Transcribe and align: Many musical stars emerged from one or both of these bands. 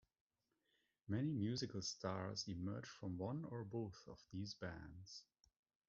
Many 1.07 1.31
musical 1.31 1.83
stars 1.83 2.47
emerged 2.47 2.87
from 2.87 3.19
one 3.19 3.45
or 3.45 3.63
both 3.63 4.01
of 4.07 4.19
these 4.31 4.55
bands. 4.55 5.21